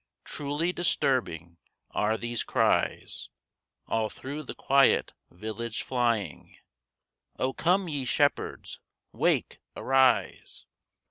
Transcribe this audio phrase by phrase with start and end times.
[0.23, 1.59] Truly disturbing
[1.91, 3.29] are these cries,
[3.85, 6.57] All through the quiet village flying,
[7.37, 8.79] O come ye shepherds,
[9.13, 10.65] wake, arise!